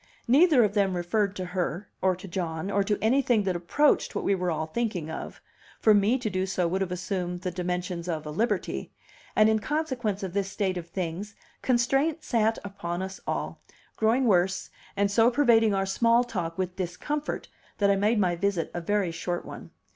Neither 0.27 0.63
of 0.63 0.73
them 0.73 0.95
referred 0.97 1.35
to 1.35 1.45
her, 1.45 1.87
or 2.01 2.15
to 2.15 2.27
John, 2.27 2.71
or 2.71 2.83
to 2.83 2.97
anything 3.03 3.43
that 3.43 3.55
approached 3.55 4.15
what 4.15 4.23
we 4.23 4.33
were 4.33 4.49
all 4.49 4.65
thinking 4.65 5.11
of; 5.11 5.39
for 5.79 5.93
me 5.93 6.17
to 6.17 6.27
do 6.27 6.47
so 6.47 6.67
would 6.67 6.81
have 6.81 6.91
assumed 6.91 7.41
the 7.41 7.51
dimensions 7.51 8.09
of 8.09 8.25
a 8.25 8.31
liberty; 8.31 8.91
and 9.35 9.47
in 9.47 9.59
consequence 9.59 10.23
of 10.23 10.33
this 10.33 10.49
state 10.51 10.75
of 10.75 10.89
things, 10.89 11.35
constraint 11.61 12.23
sat 12.23 12.57
upon 12.63 13.03
us 13.03 13.19
all, 13.27 13.61
growing 13.95 14.25
worse, 14.25 14.71
and 14.97 15.11
so 15.11 15.29
pervading 15.29 15.75
our 15.75 15.85
small 15.85 16.23
talk 16.23 16.57
with 16.57 16.75
discomfort 16.77 17.47
that 17.77 17.91
I 17.91 17.95
made 17.95 18.17
my 18.17 18.35
visit 18.35 18.71
a 18.73 18.81
very 18.81 19.11
short 19.11 19.45
one. 19.45 19.69